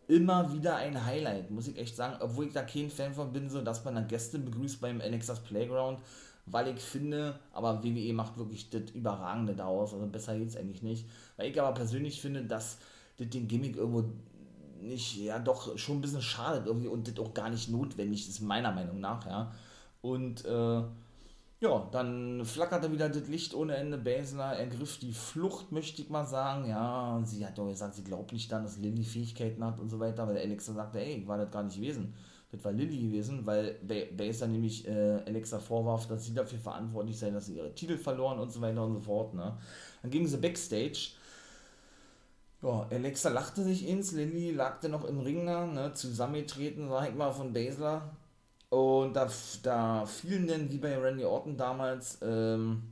[0.07, 3.49] immer wieder ein Highlight, muss ich echt sagen, obwohl ich da kein Fan von bin,
[3.49, 6.01] so, dass man dann Gäste begrüßt beim Alexas Playground,
[6.47, 11.07] weil ich finde, aber WWE macht wirklich das Überragende daraus, also besser geht's eigentlich nicht,
[11.37, 12.79] weil ich aber persönlich finde, dass
[13.19, 14.05] das den Gimmick irgendwo
[14.83, 18.41] nicht, ja doch schon ein bisschen schade irgendwie und das auch gar nicht notwendig ist,
[18.41, 19.53] meiner Meinung nach, ja.
[20.03, 20.83] Und äh,
[21.61, 23.99] ja, dann flackerte wieder das Licht ohne Ende.
[23.99, 26.67] Basler ergriff die Flucht, möchte ich mal sagen.
[26.67, 30.01] Ja, sie hat doch gesagt, sie glaubt nicht dann, dass Lilly Fähigkeiten hat und so
[30.01, 32.15] weiter, weil Alexa sagte, ey, ich war das gar nicht gewesen.
[32.51, 33.79] Das war Lilly gewesen, weil
[34.17, 38.39] Basler nämlich äh, Alexa vorwarf, dass sie dafür verantwortlich sei, dass sie ihre Titel verloren
[38.41, 39.35] und so weiter und so fort.
[39.35, 39.57] Ne?
[40.03, 41.11] Dann ging sie Backstage
[42.63, 47.15] ja, Alexa lachte sich ins, Lilly lag noch im Ring da, ne, zusammengetreten, sag ich
[47.15, 48.11] mal, von Basler.
[48.69, 49.29] Und da,
[49.63, 52.83] da fielen dann, wie bei Randy Orton damals, ähm,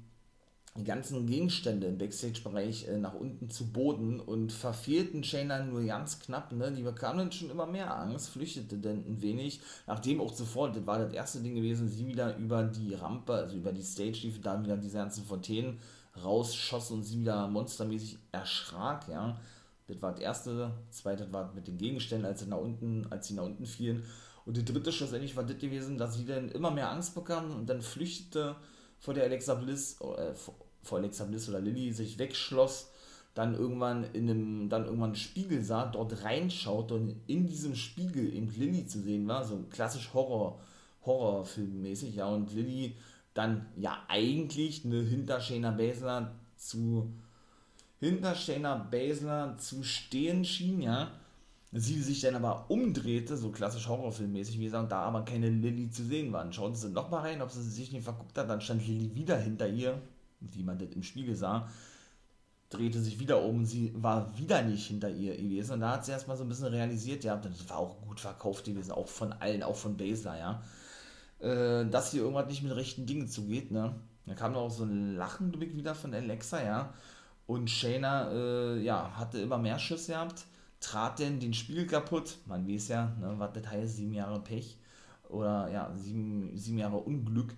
[0.78, 6.20] die ganzen Gegenstände im Backstage-Bereich äh, nach unten zu Boden und verfehlten Shayna nur ganz
[6.20, 6.52] knapp.
[6.52, 6.72] Ne?
[6.72, 10.98] Die bekamen schon immer mehr Angst, flüchtete dann ein wenig, nachdem auch sofort, das war
[10.98, 14.62] das erste Ding gewesen, sie wieder über die Rampe, also über die Stage lief, da
[14.62, 15.78] wieder diese ganzen Fontänen
[16.22, 19.36] rausschoss und sie wieder monstermäßig erschrak, ja.
[19.88, 23.28] Das war das erste, das zweite war mit den Gegenständen, als sie nach unten, als
[23.28, 24.04] sie nach unten fielen.
[24.44, 27.68] Und die dritte schlussendlich war das gewesen, dass sie dann immer mehr Angst bekam und
[27.68, 28.56] dann flüchtete
[28.98, 30.34] vor der Alexa Bliss, äh,
[30.82, 32.90] vor Alexa Bliss oder Lilly sich wegschloss,
[33.34, 38.34] dann irgendwann in einem, dann irgendwann einen Spiegel sah, dort reinschaut und in diesem Spiegel
[38.34, 40.60] eben Lilly zu sehen war, so klassisch Horror,
[41.04, 42.96] Horrorfilmmäßig, ja, und Lilly
[43.34, 47.12] dann ja eigentlich eine hinter Shayna Baszler zu
[48.00, 51.10] hinter Shayna Baszler zu stehen schien, ja.
[51.70, 56.02] Sie sich dann aber umdrehte, so klassisch Horrorfilmmäßig, wie gesagt, da aber keine Lilly zu
[56.02, 56.50] sehen war.
[56.50, 59.68] Schauen Sie nochmal rein, ob sie sich nicht verguckt hat, dann stand Lilly wieder hinter
[59.68, 60.00] ihr,
[60.40, 61.68] wie man das im Spiegel sah,
[62.70, 66.12] drehte sich wieder um, sie war wieder nicht hinter ihr gewesen und da hat sie
[66.12, 69.62] erstmal so ein bisschen realisiert, ja, das war auch gut verkauft gewesen, auch von allen,
[69.62, 70.62] auch von Baszler, ja,
[71.40, 73.94] äh, dass hier irgendwas nicht mit rechten Dingen zugeht, ne.
[74.26, 76.92] Da kam auch so ein Lachen wieder von Alexa, ja,
[77.48, 80.44] und Shayna, äh, ja, hatte immer mehr Schiss gehabt,
[80.80, 84.76] trat denn den Spiegel kaputt, man weiß ja, ne, was das heißt, sieben Jahre Pech,
[85.30, 87.54] oder ja, sieben, sieben Jahre Unglück,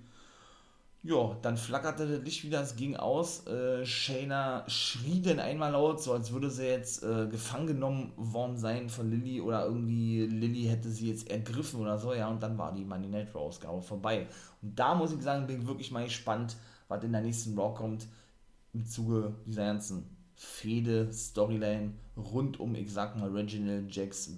[1.03, 3.47] ja, dann flackerte das Licht wieder, es ging aus.
[3.47, 8.59] Äh, Shayna schrie dann einmal laut, so als würde sie jetzt äh, gefangen genommen worden
[8.59, 12.57] sein von Lilly oder irgendwie Lilly hätte sie jetzt ergriffen oder so, ja, und dann
[12.59, 14.29] war die Money Night Raw Ausgabe vorbei.
[14.63, 17.75] Und da muss ich sagen, bin ich wirklich mal gespannt, was in der nächsten Raw
[17.75, 18.07] kommt,
[18.73, 20.05] im Zuge dieser ganzen
[20.37, 24.31] Fehde, Storyline rund um, ich sag mal, Reginald, Jax,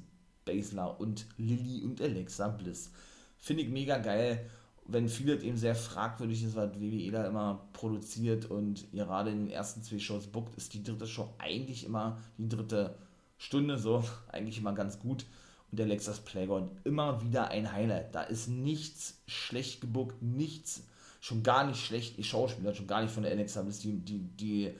[0.44, 2.90] Basler und Lilly und Alexa Bliss.
[3.38, 4.48] Finde ich mega geil
[4.86, 9.50] wenn vieles eben sehr fragwürdig ist, was WWE da immer produziert und gerade in den
[9.50, 12.96] ersten zwei Shows bookt, ist die dritte Show eigentlich immer die dritte
[13.38, 15.24] Stunde so, eigentlich immer ganz gut.
[15.70, 18.14] Und der Lexus Playground immer wieder ein Highlight.
[18.14, 20.84] Da ist nichts schlecht gebuckt, nichts,
[21.22, 24.72] schon gar nicht schlecht, die Schauspieler, schon gar nicht von der das die, die, die,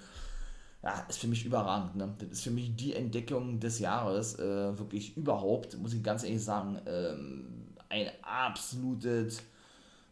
[0.82, 1.94] ja, ist für mich überragend.
[1.94, 2.12] Ne?
[2.18, 6.42] Das ist für mich die Entdeckung des Jahres, äh, wirklich überhaupt, muss ich ganz ehrlich
[6.42, 9.40] sagen, ähm, ein absolutes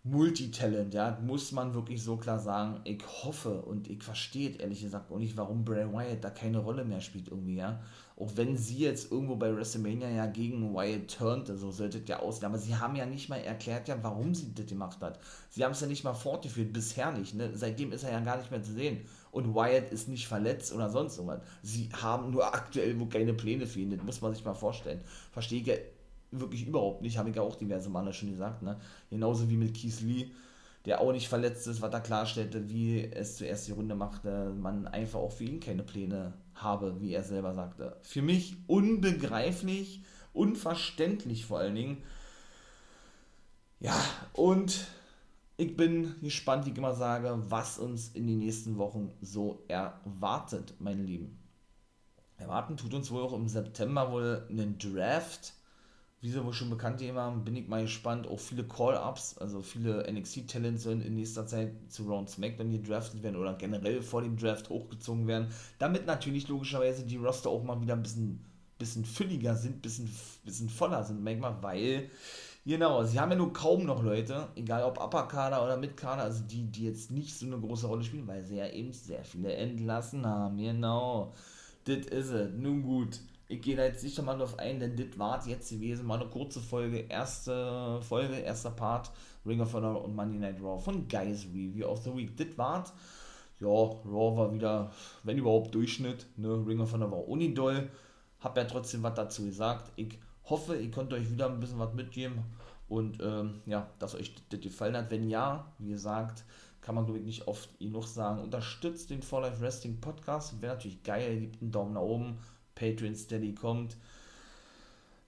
[0.05, 2.81] Multitalent, ja, muss man wirklich so klar sagen.
[2.85, 6.85] Ich hoffe und ich verstehe ehrlich gesagt auch nicht, warum Bray Wyatt da keine Rolle
[6.85, 7.81] mehr spielt irgendwie, ja.
[8.21, 12.21] Auch wenn sie jetzt irgendwo bei WrestleMania ja gegen Wyatt turnte, so sollte es ja
[12.21, 12.45] aussehen.
[12.45, 15.19] Aber sie haben ja nicht mal erklärt, ja, warum sie das gemacht hat.
[15.49, 17.51] Sie haben es ja nicht mal fortgeführt, bisher nicht, ne.
[17.55, 19.07] Seitdem ist er ja gar nicht mehr zu sehen.
[19.31, 21.41] Und Wyatt ist nicht verletzt oder sonst irgendwas.
[21.63, 25.01] Sie haben nur aktuell wo keine Pläne für ihn, das muss man sich mal vorstellen.
[25.33, 25.75] Verstehe ich ja
[26.31, 28.79] wirklich überhaupt nicht, habe ich ja auch diverse Male schon gesagt, ne?
[29.09, 30.31] Genauso wie mit Keith Lee,
[30.87, 34.87] der auch nicht verletzt ist, was er klarstellte, wie es zuerst die Runde machte, man
[34.89, 37.97] einfach auch für ihn keine Pläne habe, wie er selber sagte.
[38.03, 42.03] Für mich unbegreiflich, unverständlich vor allen Dingen.
[43.79, 43.95] Ja,
[44.33, 44.87] und
[45.57, 50.75] ich bin gespannt, wie ich immer sage, was uns in den nächsten Wochen so erwartet,
[50.79, 51.39] meine Lieben.
[52.39, 55.53] Erwarten tut uns wohl auch im September wohl einen Draft
[56.21, 58.27] wie sie wohl schon bekannt gegeben haben, bin ich mal gespannt.
[58.27, 63.37] Auch viele Call-Ups, also viele NXT-Talents sollen in nächster Zeit zu Round SmackDown gedraftet werden
[63.37, 65.49] oder generell vor dem Draft hochgezogen werden.
[65.79, 68.45] Damit natürlich logischerweise die Roster auch mal wieder ein bisschen,
[68.79, 70.11] bisschen fülliger sind, bisschen,
[70.45, 72.11] bisschen voller sind, manchmal, weil,
[72.67, 76.65] genau, sie haben ja nur kaum noch Leute, egal ob Upper-Kader oder Mid-Kader, also die,
[76.65, 80.27] die jetzt nicht so eine große Rolle spielen, weil sie ja eben sehr viele entlassen
[80.27, 81.33] haben, genau.
[81.85, 82.53] Das ist es.
[82.53, 86.07] Nun gut ich gehe da jetzt nicht nochmal drauf ein, denn das war jetzt gewesen,
[86.07, 89.11] mal eine kurze Folge, erste Folge, erster Part,
[89.45, 92.37] Ring of Honor und Monday Night Raw von Guys Review of the Week.
[92.37, 92.85] Das war
[93.59, 94.93] ja, Raw war wieder,
[95.25, 97.91] wenn überhaupt, Durchschnitt, ne, Ring of Honor war unidoll,
[98.39, 99.91] hab ja trotzdem was dazu gesagt.
[99.97, 102.45] Ich hoffe, ihr könnt euch wieder ein bisschen was mitgeben
[102.89, 105.11] und ähm, ja, dass euch das gefallen hat.
[105.11, 106.45] Wenn ja, wie gesagt,
[106.81, 110.75] kann man glaube ich nicht oft genug sagen, unterstützt den For Life Wrestling Podcast, wäre
[110.75, 112.39] natürlich geil, gebt einen Daumen nach oben,
[112.81, 113.97] Patreon Steady kommt.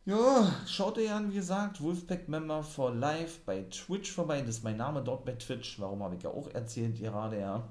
[0.06, 4.40] Ja, schaut ihr an, wie gesagt, Wolfpack Member for Life bei Twitch vorbei.
[4.40, 5.78] Das ist mein Name dort bei Twitch.
[5.78, 7.68] Warum habe ich ja auch erzählt gerade, ja.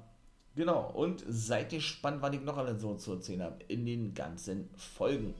[0.54, 4.70] Genau, und seid gespannt, was ich noch alles so zu erzählen habe in den ganzen
[4.76, 5.34] Folgen.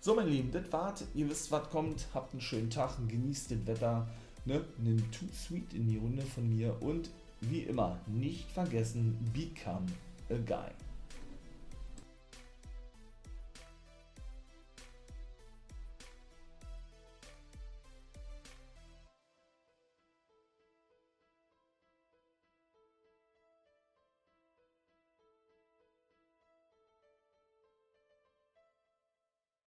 [0.00, 1.04] So, meine Lieben, das war's.
[1.14, 2.06] Ihr wisst, was kommt.
[2.14, 4.06] Habt einen schönen Tag, genießt das Wetter.
[4.44, 4.64] Ne?
[4.78, 7.10] Nimm Too Sweet in die Runde von mir und
[7.40, 9.86] wie immer, nicht vergessen, become
[10.30, 10.70] a guy.